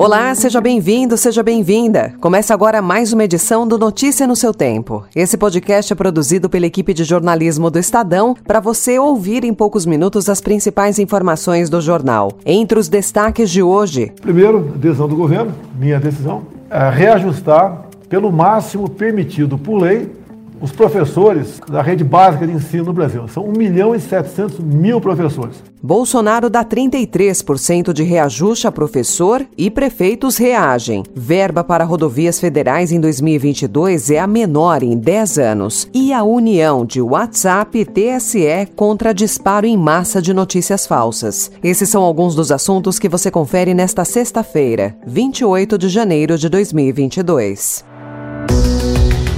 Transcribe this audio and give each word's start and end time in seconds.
Olá, 0.00 0.32
seja 0.32 0.60
bem-vindo, 0.60 1.16
seja 1.16 1.42
bem-vinda. 1.42 2.14
Começa 2.20 2.54
agora 2.54 2.80
mais 2.80 3.12
uma 3.12 3.24
edição 3.24 3.66
do 3.66 3.76
Notícia 3.76 4.28
no 4.28 4.36
seu 4.36 4.54
Tempo. 4.54 5.04
Esse 5.12 5.36
podcast 5.36 5.92
é 5.92 5.96
produzido 5.96 6.48
pela 6.48 6.66
equipe 6.66 6.94
de 6.94 7.02
jornalismo 7.02 7.68
do 7.68 7.80
Estadão 7.80 8.32
para 8.46 8.60
você 8.60 8.96
ouvir 8.96 9.42
em 9.42 9.52
poucos 9.52 9.84
minutos 9.84 10.28
as 10.28 10.40
principais 10.40 11.00
informações 11.00 11.68
do 11.68 11.80
jornal. 11.80 12.30
Entre 12.46 12.78
os 12.78 12.88
destaques 12.88 13.50
de 13.50 13.60
hoje: 13.60 14.12
primeiro, 14.20 14.60
decisão 14.76 15.08
do 15.08 15.16
governo, 15.16 15.52
minha 15.76 15.98
decisão, 15.98 16.44
é 16.70 16.90
reajustar 16.90 17.88
pelo 18.08 18.30
máximo 18.30 18.88
permitido 18.88 19.58
por 19.58 19.82
lei 19.82 20.12
os 20.60 20.72
professores 20.72 21.60
da 21.68 21.82
rede 21.82 22.04
básica 22.04 22.46
de 22.46 22.52
ensino 22.52 22.84
no 22.84 22.92
Brasil. 22.92 23.28
São 23.28 23.44
1 23.44 23.52
milhão 23.52 23.94
e 23.94 24.00
700 24.00 24.58
mil 24.60 25.00
professores. 25.00 25.62
Bolsonaro 25.80 26.50
dá 26.50 26.64
33% 26.64 27.92
de 27.92 28.02
reajuste 28.02 28.66
a 28.66 28.72
professor 28.72 29.46
e 29.56 29.70
prefeitos 29.70 30.36
reagem. 30.36 31.04
Verba 31.14 31.62
para 31.62 31.84
rodovias 31.84 32.40
federais 32.40 32.90
em 32.90 33.00
2022 33.00 34.10
é 34.10 34.18
a 34.18 34.26
menor 34.26 34.82
em 34.82 34.96
10 34.96 35.38
anos. 35.38 35.88
E 35.94 36.12
a 36.12 36.24
união 36.24 36.84
de 36.84 37.00
WhatsApp 37.00 37.78
e 37.78 37.84
TSE 37.84 38.66
contra 38.74 39.14
disparo 39.14 39.66
em 39.66 39.76
massa 39.76 40.20
de 40.20 40.34
notícias 40.34 40.86
falsas. 40.86 41.50
Esses 41.62 41.88
são 41.88 42.02
alguns 42.02 42.34
dos 42.34 42.50
assuntos 42.50 42.98
que 42.98 43.08
você 43.08 43.30
confere 43.30 43.72
nesta 43.72 44.04
sexta-feira, 44.04 44.96
28 45.06 45.78
de 45.78 45.88
janeiro 45.88 46.36
de 46.36 46.48
2022. 46.48 47.84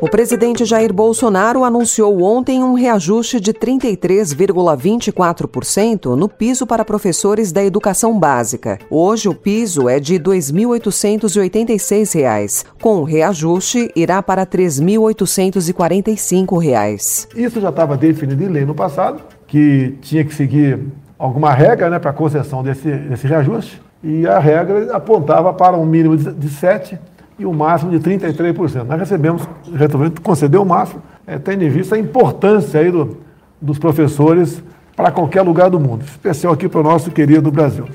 O 0.00 0.08
presidente 0.08 0.64
Jair 0.64 0.92
Bolsonaro 0.92 1.64
anunciou 1.64 2.22
ontem 2.22 2.62
um 2.62 2.74
reajuste 2.74 3.40
de 3.40 3.52
33,24% 3.52 6.14
no 6.14 6.28
piso 6.28 6.64
para 6.64 6.84
professores 6.84 7.50
da 7.50 7.64
educação 7.64 8.16
básica. 8.16 8.78
Hoje 8.88 9.28
o 9.28 9.34
piso 9.34 9.88
é 9.88 9.98
de 9.98 10.12
R$ 10.12 10.20
2.886. 10.20 12.64
Com 12.80 13.00
o 13.00 13.04
reajuste, 13.04 13.90
irá 13.96 14.22
para 14.22 14.42
R$ 14.42 14.46
3.845. 14.46 17.26
Isso 17.34 17.60
já 17.60 17.70
estava 17.70 17.96
definido 17.96 18.44
em 18.44 18.48
lei 18.48 18.64
no 18.64 18.76
passado, 18.76 19.20
que 19.48 19.98
tinha 20.00 20.24
que 20.24 20.32
seguir 20.32 20.78
alguma 21.18 21.52
regra 21.52 21.90
né, 21.90 21.98
para 21.98 22.10
a 22.10 22.14
concessão 22.14 22.62
desse, 22.62 22.88
desse 22.88 23.26
reajuste, 23.26 23.82
e 24.04 24.28
a 24.28 24.38
regra 24.38 24.94
apontava 24.94 25.52
para 25.52 25.76
um 25.76 25.84
mínimo 25.84 26.16
de 26.16 26.48
7 26.48 26.96
e 27.38 27.46
o 27.46 27.52
máximo 27.52 27.90
de 27.90 28.00
33%. 28.00 28.84
Nós 28.84 28.98
recebemos, 28.98 29.48
resolvemos 29.72 30.18
conceder 30.20 30.60
o 30.60 30.64
máximo, 30.64 31.02
é, 31.26 31.38
tendo 31.38 31.62
em 31.62 31.68
vista 31.68 31.94
a 31.94 31.98
importância 31.98 32.80
aí 32.80 32.90
do, 32.90 33.18
dos 33.60 33.78
professores 33.78 34.62
para 34.96 35.12
qualquer 35.12 35.42
lugar 35.42 35.70
do 35.70 35.78
mundo, 35.78 36.04
especial 36.04 36.52
aqui 36.52 36.68
para 36.68 36.80
o 36.80 36.82
nosso 36.82 37.10
querido 37.10 37.50
Brasil. 37.50 37.86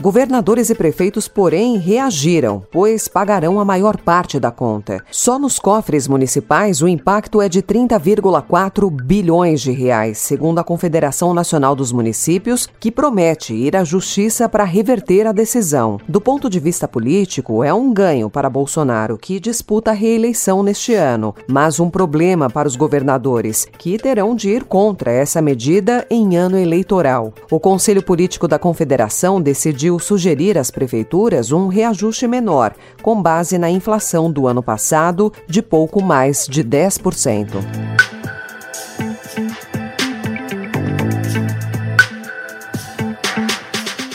Governadores 0.00 0.68
e 0.68 0.74
prefeitos, 0.74 1.28
porém, 1.28 1.76
reagiram, 1.76 2.62
pois 2.72 3.06
pagarão 3.06 3.60
a 3.60 3.64
maior 3.64 3.96
parte 3.96 4.40
da 4.40 4.50
conta. 4.50 5.04
Só 5.12 5.38
nos 5.38 5.60
cofres 5.60 6.08
municipais 6.08 6.82
o 6.82 6.88
impacto 6.88 7.40
é 7.40 7.48
de 7.48 7.62
30,4 7.62 8.90
bilhões 8.90 9.60
de 9.60 9.70
reais, 9.70 10.18
segundo 10.18 10.58
a 10.58 10.64
Confederação 10.64 11.32
Nacional 11.32 11.76
dos 11.76 11.92
Municípios, 11.92 12.68
que 12.80 12.90
promete 12.90 13.54
ir 13.54 13.76
à 13.76 13.84
justiça 13.84 14.48
para 14.48 14.64
reverter 14.64 15.24
a 15.24 15.30
decisão. 15.30 16.00
Do 16.08 16.20
ponto 16.20 16.50
de 16.50 16.58
vista 16.58 16.88
político, 16.88 17.62
é 17.62 17.72
um 17.72 17.92
ganho 17.92 18.28
para 18.28 18.50
Bolsonaro, 18.50 19.16
que 19.16 19.38
disputa 19.38 19.92
a 19.92 19.94
reeleição 19.94 20.64
neste 20.64 20.94
ano, 20.94 21.32
mas 21.46 21.78
um 21.78 21.88
problema 21.88 22.50
para 22.50 22.66
os 22.66 22.74
governadores, 22.74 23.68
que 23.78 23.96
terão 23.98 24.34
de 24.34 24.50
ir 24.50 24.64
contra 24.64 25.12
essa 25.12 25.40
medida 25.40 26.04
em 26.10 26.36
ano 26.36 26.58
eleitoral. 26.58 27.32
O 27.48 27.60
Conselho 27.60 28.02
Político 28.02 28.48
da 28.48 28.58
Confederação 28.58 29.40
decidiu 29.40 29.91
decidiu 29.92 29.98
sugerir 29.98 30.58
às 30.58 30.70
prefeituras 30.70 31.52
um 31.52 31.68
reajuste 31.68 32.26
menor, 32.26 32.74
com 33.02 33.20
base 33.20 33.58
na 33.58 33.70
inflação 33.70 34.30
do 34.30 34.46
ano 34.46 34.62
passado, 34.62 35.32
de 35.46 35.60
pouco 35.60 36.02
mais 36.02 36.46
de 36.48 36.64
10%. 36.64 38.01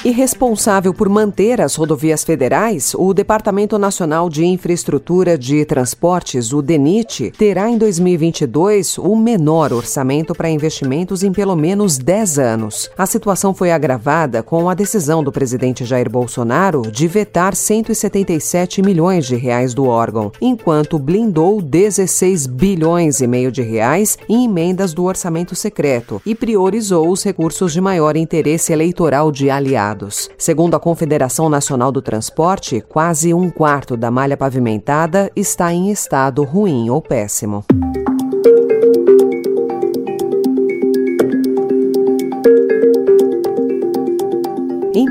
E 0.08 0.12
responsável 0.12 0.94
por 0.94 1.10
manter 1.10 1.60
as 1.60 1.76
rodovias 1.76 2.24
federais, 2.24 2.96
o 2.98 3.14
Departamento 3.14 3.78
Nacional 3.78 4.30
de 4.30 4.46
Infraestrutura 4.46 5.38
de 5.38 5.66
Transportes, 5.66 6.54
o 6.54 6.62
DENIT, 6.62 7.34
terá 7.38 7.70
em 7.70 7.78
2022 7.78 9.00
o 9.00 9.18
menor 9.18 9.74
orçamento 9.74 10.34
para 10.34 10.50
investimentos 10.50 11.24
em 11.24 11.34
pelo 11.34 11.58
menos 11.58 11.98
10 11.98 12.40
anos. 12.40 12.90
A 12.98 13.06
situação 13.06 13.54
foi 13.54 13.70
agravada 13.70 14.42
com 14.42 14.70
a 14.70 14.74
decisão 14.74 15.22
do 15.22 15.30
presidente 15.30 15.84
Jair 15.84 16.10
Bolsonaro 16.10 16.84
de 16.84 17.06
vetar 17.06 17.54
177 17.54 18.82
milhões 18.82 19.26
de 19.26 19.36
reais 19.36 19.74
do 19.74 19.88
órgão, 19.88 20.32
enquanto 20.40 20.98
blindou 20.98 21.62
16 21.62 22.48
bilhões 22.48 23.20
e 23.20 23.28
meio 23.28 23.52
de 23.52 23.62
reais 23.62 24.18
em 24.30 24.46
emendas 24.46 24.94
do 24.94 25.04
orçamento 25.04 25.54
secreto 25.54 26.22
e 26.26 26.34
priorizou 26.34 27.10
os 27.10 27.24
recursos 27.24 27.74
de 27.74 27.82
maior 27.82 28.16
interesse 28.16 28.72
eleitoral 28.72 29.34
de 29.34 29.50
aliados. 29.50 29.97
Segundo 30.38 30.76
a 30.76 30.80
Confederação 30.80 31.50
Nacional 31.50 31.92
do 31.92 32.02
Transporte, 32.02 32.82
quase 32.82 33.34
um 33.34 33.50
quarto 33.50 33.98
da 33.98 34.12
malha 34.12 34.38
pavimentada 34.38 35.32
está 35.36 35.74
em 35.74 35.90
estado 35.90 36.44
ruim 36.44 36.90
ou 36.90 37.02
péssimo. 37.02 37.66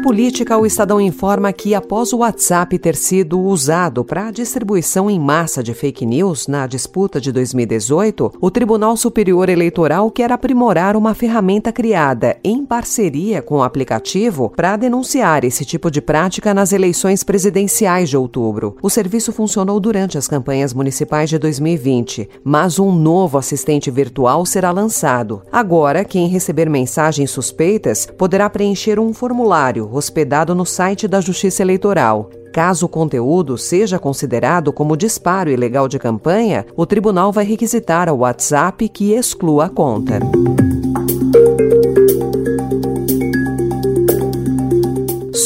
Política, 0.06 0.56
o 0.56 0.64
Estadão 0.64 1.00
informa 1.00 1.52
que, 1.52 1.74
após 1.74 2.12
o 2.12 2.18
WhatsApp 2.18 2.78
ter 2.78 2.94
sido 2.94 3.40
usado 3.40 4.04
para 4.04 4.28
a 4.28 4.30
distribuição 4.30 5.10
em 5.10 5.18
massa 5.18 5.64
de 5.64 5.74
fake 5.74 6.06
news 6.06 6.46
na 6.46 6.64
disputa 6.68 7.20
de 7.20 7.32
2018, 7.32 8.34
o 8.40 8.48
Tribunal 8.48 8.96
Superior 8.96 9.48
Eleitoral 9.48 10.08
quer 10.12 10.30
aprimorar 10.30 10.96
uma 10.96 11.12
ferramenta 11.12 11.72
criada 11.72 12.36
em 12.44 12.64
parceria 12.64 13.42
com 13.42 13.56
o 13.56 13.62
aplicativo 13.64 14.48
para 14.54 14.76
denunciar 14.76 15.44
esse 15.44 15.64
tipo 15.64 15.90
de 15.90 16.00
prática 16.00 16.54
nas 16.54 16.72
eleições 16.72 17.24
presidenciais 17.24 18.08
de 18.08 18.16
outubro. 18.16 18.76
O 18.80 18.88
serviço 18.88 19.32
funcionou 19.32 19.80
durante 19.80 20.16
as 20.16 20.28
campanhas 20.28 20.72
municipais 20.72 21.28
de 21.28 21.36
2020, 21.36 22.28
mas 22.44 22.78
um 22.78 22.92
novo 22.92 23.38
assistente 23.38 23.90
virtual 23.90 24.46
será 24.46 24.70
lançado. 24.70 25.42
Agora, 25.50 26.04
quem 26.04 26.28
receber 26.28 26.70
mensagens 26.70 27.32
suspeitas 27.32 28.06
poderá 28.16 28.48
preencher 28.48 29.00
um 29.00 29.12
formulário 29.12 29.95
hospedado 29.96 30.54
no 30.54 30.64
site 30.64 31.08
da 31.08 31.20
Justiça 31.20 31.62
Eleitoral. 31.62 32.30
Caso 32.52 32.86
o 32.86 32.88
conteúdo 32.88 33.58
seja 33.58 33.98
considerado 33.98 34.72
como 34.72 34.96
disparo 34.96 35.50
ilegal 35.50 35.88
de 35.88 35.98
campanha, 35.98 36.64
o 36.74 36.86
tribunal 36.86 37.30
vai 37.30 37.44
requisitar 37.44 38.08
ao 38.08 38.18
WhatsApp 38.18 38.88
que 38.88 39.12
exclua 39.12 39.66
a 39.66 39.68
conta. 39.68 40.20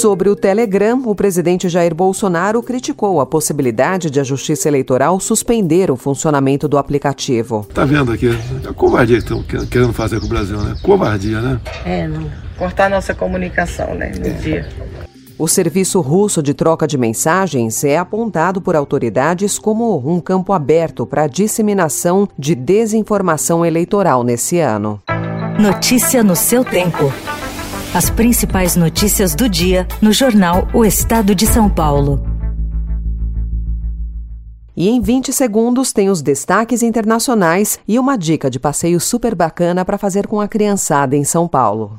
Sobre 0.01 0.31
o 0.31 0.35
Telegram, 0.35 1.03
o 1.05 1.15
presidente 1.15 1.69
Jair 1.69 1.95
Bolsonaro 1.95 2.63
criticou 2.63 3.21
a 3.21 3.27
possibilidade 3.27 4.09
de 4.09 4.19
a 4.19 4.25
Justiça 4.25 4.67
Eleitoral 4.67 5.21
suspender 5.21 5.91
o 5.91 5.97
funcionamento 5.97 6.67
do 6.67 6.79
aplicativo. 6.79 7.67
Tá 7.75 7.85
vendo 7.85 8.11
aqui? 8.11 8.31
A 8.67 8.73
covardia 8.73 9.19
que 9.19 9.25
estão 9.25 9.43
querendo 9.67 9.93
fazer 9.93 10.19
com 10.19 10.25
o 10.25 10.29
Brasil, 10.31 10.59
né? 10.59 10.75
Covardia, 10.83 11.41
né? 11.43 11.61
É, 11.85 12.09
não. 12.09 12.50
Cortar 12.61 12.91
nossa 12.91 13.15
comunicação, 13.15 13.95
né? 13.95 14.13
No 14.21 14.27
é. 14.27 14.31
dia. 14.33 14.69
O 15.39 15.49
serviço 15.49 15.99
russo 16.03 16.43
de 16.43 16.53
troca 16.53 16.87
de 16.87 16.99
mensagens 16.99 17.83
é 17.85 17.97
apontado 17.97 18.61
por 18.61 18.77
autoridades 18.77 19.59
como 19.59 19.97
um 20.07 20.21
campo 20.21 20.53
aberto 20.53 21.07
para 21.07 21.23
a 21.23 21.27
disseminação 21.27 22.29
de 22.39 22.55
desinformação 22.55 23.65
eleitoral 23.65 24.23
nesse 24.23 24.59
ano. 24.59 25.01
Notícia 25.59 26.23
no 26.23 26.37
seu 26.37 26.63
tempo. 26.63 27.11
As 27.95 28.11
principais 28.11 28.77
notícias 28.77 29.35
do 29.35 29.49
dia 29.49 29.89
no 30.03 30.13
jornal 30.13 30.69
O 30.75 30.85
Estado 30.85 31.35
de 31.35 31.47
São 31.47 31.71
Paulo. 31.71 32.23
E 34.77 34.91
em 34.91 35.01
20 35.01 35.33
segundos 35.33 35.95
tem 35.95 36.11
os 36.11 36.21
destaques 36.21 36.83
internacionais 36.83 37.79
e 37.89 37.99
uma 37.99 38.19
dica 38.19 38.51
de 38.51 38.61
passeio 38.61 39.01
super 39.01 39.35
bacana 39.35 39.83
para 39.83 39.97
fazer 39.97 40.27
com 40.27 40.39
a 40.39 40.47
criançada 40.47 41.17
em 41.17 41.25
São 41.25 41.49
Paulo. 41.49 41.99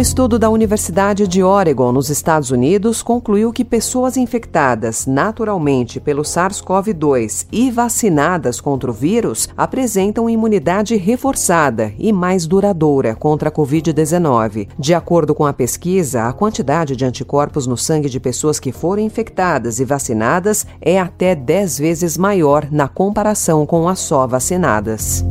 Um 0.00 0.02
estudo 0.02 0.38
da 0.38 0.48
Universidade 0.48 1.28
de 1.28 1.42
Oregon, 1.42 1.92
nos 1.92 2.08
Estados 2.08 2.50
Unidos, 2.50 3.02
concluiu 3.02 3.52
que 3.52 3.62
pessoas 3.62 4.16
infectadas 4.16 5.04
naturalmente 5.04 6.00
pelo 6.00 6.22
SARS-CoV-2 6.22 7.46
e 7.52 7.70
vacinadas 7.70 8.62
contra 8.62 8.90
o 8.90 8.94
vírus 8.94 9.46
apresentam 9.54 10.30
imunidade 10.30 10.96
reforçada 10.96 11.92
e 11.98 12.14
mais 12.14 12.46
duradoura 12.46 13.14
contra 13.14 13.50
a 13.50 13.52
Covid-19. 13.52 14.68
De 14.78 14.94
acordo 14.94 15.34
com 15.34 15.44
a 15.44 15.52
pesquisa, 15.52 16.22
a 16.22 16.32
quantidade 16.32 16.96
de 16.96 17.04
anticorpos 17.04 17.66
no 17.66 17.76
sangue 17.76 18.08
de 18.08 18.18
pessoas 18.18 18.58
que 18.58 18.72
foram 18.72 19.02
infectadas 19.02 19.80
e 19.80 19.84
vacinadas 19.84 20.66
é 20.80 20.98
até 20.98 21.34
10 21.34 21.78
vezes 21.78 22.16
maior 22.16 22.66
na 22.70 22.88
comparação 22.88 23.66
com 23.66 23.86
as 23.86 23.98
só 23.98 24.26
vacinadas. 24.26 25.22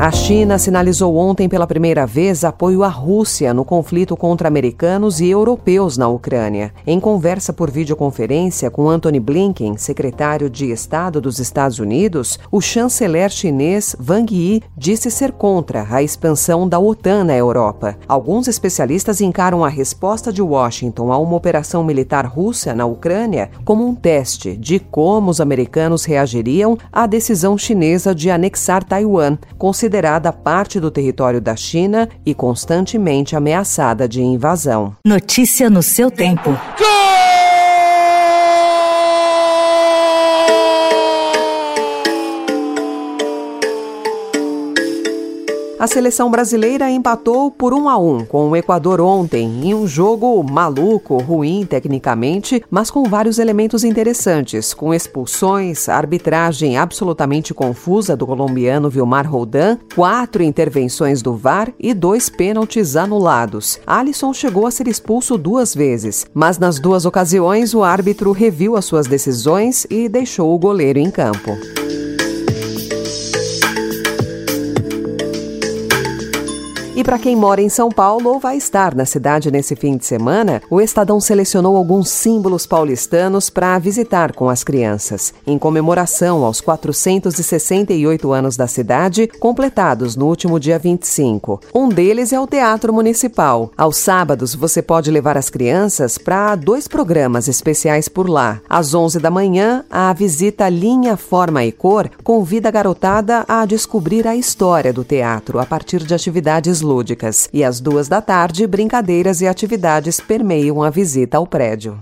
A 0.00 0.12
China 0.12 0.60
sinalizou 0.60 1.16
ontem 1.16 1.48
pela 1.48 1.66
primeira 1.66 2.06
vez 2.06 2.44
apoio 2.44 2.84
à 2.84 2.88
Rússia 2.88 3.52
no 3.52 3.64
conflito 3.64 4.16
contra 4.16 4.46
americanos 4.46 5.18
e 5.18 5.28
europeus 5.28 5.98
na 5.98 6.06
Ucrânia. 6.06 6.72
Em 6.86 7.00
conversa 7.00 7.52
por 7.52 7.68
videoconferência 7.68 8.70
com 8.70 8.88
Antony 8.88 9.18
Blinken, 9.18 9.76
secretário 9.76 10.48
de 10.48 10.70
Estado 10.70 11.20
dos 11.20 11.40
Estados 11.40 11.80
Unidos, 11.80 12.38
o 12.48 12.60
chanceler 12.60 13.28
chinês 13.28 13.96
Wang 14.08 14.32
Yi 14.32 14.62
disse 14.76 15.10
ser 15.10 15.32
contra 15.32 15.84
a 15.90 16.00
expansão 16.00 16.68
da 16.68 16.78
OTAN 16.78 17.24
na 17.24 17.34
Europa. 17.34 17.96
Alguns 18.06 18.46
especialistas 18.46 19.20
encaram 19.20 19.64
a 19.64 19.68
resposta 19.68 20.32
de 20.32 20.40
Washington 20.40 21.10
a 21.10 21.18
uma 21.18 21.34
operação 21.34 21.82
militar 21.82 22.24
russa 22.24 22.72
na 22.72 22.86
Ucrânia 22.86 23.50
como 23.64 23.84
um 23.84 23.96
teste 23.96 24.56
de 24.56 24.78
como 24.78 25.28
os 25.28 25.40
americanos 25.40 26.04
reagiriam 26.04 26.78
à 26.92 27.04
decisão 27.04 27.58
chinesa 27.58 28.14
de 28.14 28.30
anexar 28.30 28.84
Taiwan, 28.84 29.36
considerando 29.58 29.87
considerada 29.88 30.30
parte 30.30 30.78
do 30.78 30.90
território 30.90 31.40
da 31.40 31.56
China 31.56 32.08
e 32.26 32.34
constantemente 32.34 33.34
ameaçada 33.34 34.06
de 34.06 34.20
invasão. 34.20 34.94
Notícia 35.02 35.70
no 35.70 35.82
seu 35.82 36.10
tempo. 36.10 36.50
A 45.78 45.86
seleção 45.86 46.28
brasileira 46.28 46.90
empatou 46.90 47.52
por 47.52 47.72
1 47.72 47.88
a 47.88 47.96
1 47.96 48.24
com 48.24 48.50
o 48.50 48.56
Equador 48.56 49.00
ontem, 49.00 49.46
em 49.62 49.74
um 49.74 49.86
jogo 49.86 50.42
maluco, 50.42 51.18
ruim 51.18 51.64
tecnicamente, 51.64 52.64
mas 52.68 52.90
com 52.90 53.04
vários 53.04 53.38
elementos 53.38 53.84
interessantes, 53.84 54.74
com 54.74 54.92
expulsões, 54.92 55.88
arbitragem 55.88 56.76
absolutamente 56.76 57.54
confusa 57.54 58.16
do 58.16 58.26
colombiano 58.26 58.90
Vilmar 58.90 59.30
Roldan, 59.30 59.78
quatro 59.94 60.42
intervenções 60.42 61.22
do 61.22 61.36
VAR 61.36 61.72
e 61.78 61.94
dois 61.94 62.28
pênaltis 62.28 62.96
anulados. 62.96 63.78
Alisson 63.86 64.32
chegou 64.32 64.66
a 64.66 64.72
ser 64.72 64.88
expulso 64.88 65.38
duas 65.38 65.76
vezes, 65.76 66.26
mas 66.34 66.58
nas 66.58 66.80
duas 66.80 67.06
ocasiões 67.06 67.72
o 67.72 67.84
árbitro 67.84 68.32
reviu 68.32 68.74
as 68.74 68.84
suas 68.84 69.06
decisões 69.06 69.86
e 69.88 70.08
deixou 70.08 70.52
o 70.52 70.58
goleiro 70.58 70.98
em 70.98 71.08
campo. 71.08 71.56
E 76.98 77.04
para 77.04 77.16
quem 77.16 77.36
mora 77.36 77.62
em 77.62 77.68
São 77.68 77.90
Paulo 77.90 78.28
ou 78.28 78.40
vai 78.40 78.56
estar 78.56 78.92
na 78.92 79.04
cidade 79.04 79.52
nesse 79.52 79.76
fim 79.76 79.96
de 79.96 80.04
semana, 80.04 80.60
o 80.68 80.80
Estadão 80.80 81.20
selecionou 81.20 81.76
alguns 81.76 82.08
símbolos 82.08 82.66
paulistanos 82.66 83.48
para 83.48 83.78
visitar 83.78 84.32
com 84.32 84.48
as 84.48 84.64
crianças, 84.64 85.32
em 85.46 85.56
comemoração 85.56 86.44
aos 86.44 86.60
468 86.60 88.32
anos 88.32 88.56
da 88.56 88.66
cidade, 88.66 89.28
completados 89.38 90.16
no 90.16 90.26
último 90.26 90.58
dia 90.58 90.76
25. 90.76 91.60
Um 91.72 91.88
deles 91.88 92.32
é 92.32 92.40
o 92.40 92.48
Teatro 92.48 92.92
Municipal. 92.92 93.70
Aos 93.78 93.96
sábados, 93.96 94.52
você 94.52 94.82
pode 94.82 95.08
levar 95.08 95.36
as 95.36 95.48
crianças 95.48 96.18
para 96.18 96.56
dois 96.56 96.88
programas 96.88 97.46
especiais 97.46 98.08
por 98.08 98.28
lá. 98.28 98.60
Às 98.68 98.92
11 98.92 99.20
da 99.20 99.30
manhã, 99.30 99.84
a 99.88 100.12
visita 100.12 100.68
Linha, 100.68 101.16
Forma 101.16 101.64
e 101.64 101.70
Cor 101.70 102.10
convida 102.24 102.70
a 102.70 102.72
garotada 102.72 103.44
a 103.46 103.64
descobrir 103.64 104.26
a 104.26 104.34
história 104.34 104.92
do 104.92 105.04
teatro 105.04 105.60
a 105.60 105.64
partir 105.64 106.02
de 106.02 106.12
atividades 106.12 106.87
lúdicas. 106.88 107.48
E 107.52 107.62
às 107.62 107.80
duas 107.80 108.08
da 108.08 108.22
tarde, 108.22 108.66
brincadeiras 108.66 109.40
e 109.40 109.46
atividades 109.46 110.18
permeiam 110.18 110.82
a 110.82 110.88
visita 110.88 111.36
ao 111.36 111.46
prédio. 111.46 112.00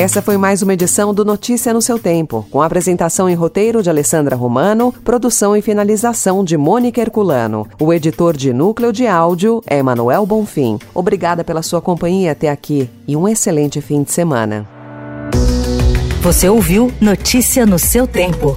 Essa 0.00 0.22
foi 0.22 0.38
mais 0.38 0.62
uma 0.62 0.72
edição 0.72 1.12
do 1.12 1.26
Notícia 1.26 1.74
no 1.74 1.82
seu 1.82 1.98
Tempo, 1.98 2.46
com 2.50 2.62
apresentação 2.62 3.28
e 3.28 3.34
roteiro 3.34 3.82
de 3.82 3.90
Alessandra 3.90 4.34
Romano, 4.34 4.94
produção 5.04 5.54
e 5.54 5.60
finalização 5.60 6.42
de 6.42 6.56
Mônica 6.56 7.02
Herculano. 7.02 7.66
O 7.78 7.92
editor 7.92 8.34
de 8.34 8.50
núcleo 8.50 8.94
de 8.94 9.06
áudio 9.06 9.60
é 9.66 9.82
Manuel 9.82 10.24
Bonfim. 10.24 10.78
Obrigada 10.94 11.44
pela 11.44 11.60
sua 11.60 11.82
companhia 11.82 12.32
até 12.32 12.48
aqui 12.48 12.88
e 13.06 13.14
um 13.14 13.28
excelente 13.28 13.80
fim 13.82 14.02
de 14.02 14.10
semana. 14.10 14.66
Você 16.22 16.48
ouviu 16.48 16.90
Notícia 16.98 17.66
no 17.66 17.78
seu 17.78 18.06
Tempo. 18.06 18.56